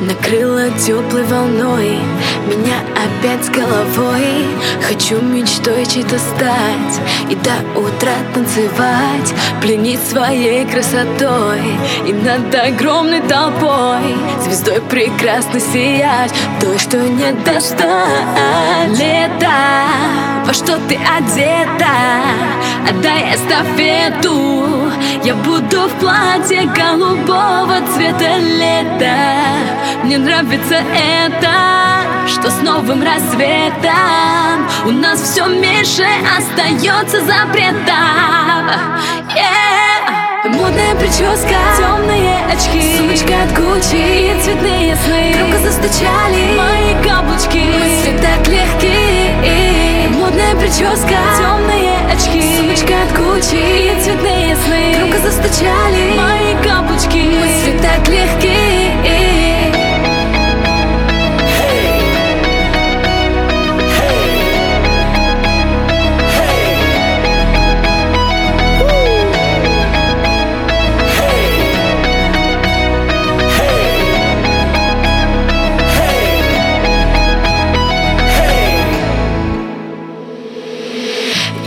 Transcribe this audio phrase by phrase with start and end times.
[0.00, 1.98] накрыла теплой волной
[2.46, 4.46] Меня опять с головой.
[4.86, 11.60] Хочу мечтой чьей-то стать И до утра танцевать Пленить своей красотой.
[12.06, 17.78] И над огромной толпой Звездой прекрасно сиять Той, что не достать.
[18.88, 19.50] Лето,
[20.46, 21.90] во что ты одета?
[22.88, 24.69] Отдай эстафету
[25.24, 29.16] Я буду в платье голубого цвета лета.
[30.02, 31.52] Мне нравится это
[32.26, 34.68] Что с новым рассветом.
[34.86, 36.06] У нас все меньше
[36.38, 37.90] остается запретов
[39.36, 39.70] yeah.
[40.44, 42.96] Модная прическа, темные очки.
[42.96, 45.34] Сумочка от Гуччи и цветные сны.
[45.36, 47.58] Громко застучали мои каблучки.
[47.58, 51.79] Мысли так легкие Модная прическа, темные
[55.50, 56.29] Громко застучали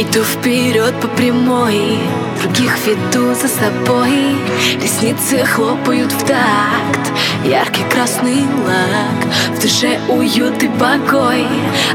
[0.00, 1.98] Иду вперед по прямой,
[2.40, 4.34] других веду за собой.
[4.82, 7.12] Ресницы хлопают в такт,
[7.44, 9.30] яркий красный лак.
[9.54, 11.46] В душе уют и покой,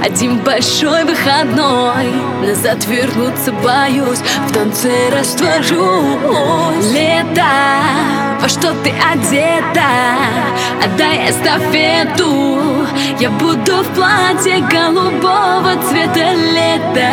[0.04, 2.12] один большой выходной.
[2.44, 5.74] Назад вернуться боюсь, в танце растворюсь.
[6.94, 7.42] Лето,
[8.46, 9.90] во что ты одета,
[10.84, 12.86] отдай эстафету.
[13.20, 17.10] Я буду в платье голубого цвета лета.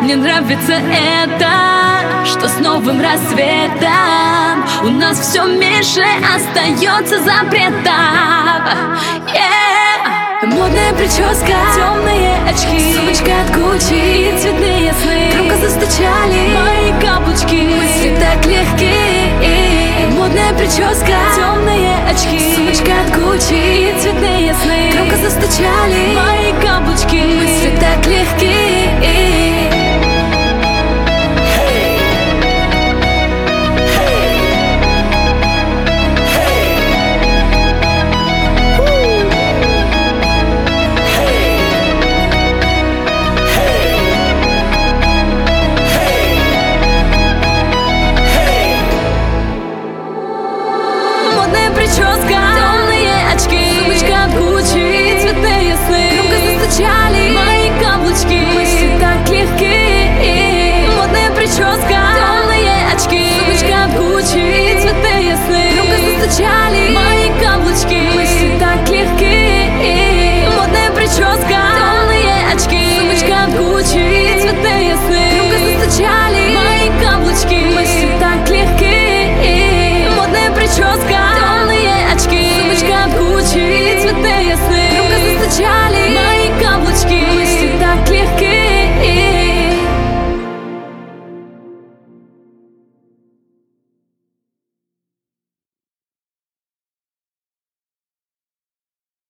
[0.00, 1.50] Мне нравится это,
[2.24, 4.64] что с новым рассветом.
[4.84, 6.04] У нас все меньше
[6.34, 7.84] остается запретов
[9.26, 10.46] yeah.
[10.46, 12.94] Модная прическа, темные очки.
[12.94, 15.30] Сумочка от Гуччи цветные сны.
[15.34, 16.54] Громко застучали.
[16.54, 16.77] мои
[20.48, 22.54] Модная прическа, темные очки.
[22.54, 24.90] Сумочка от Гуччи и цветные сны.
[24.92, 27.16] Громко застучали мои каблучки.
[27.16, 28.67] Мысли так легкие